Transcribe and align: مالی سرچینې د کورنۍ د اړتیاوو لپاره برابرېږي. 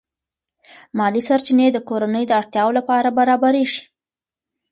مالی 0.97 1.21
سرچینې 1.27 1.67
د 1.71 1.77
کورنۍ 1.89 2.23
د 2.27 2.31
اړتیاوو 2.39 2.77
لپاره 2.79 3.09
برابرېږي. 3.17 3.81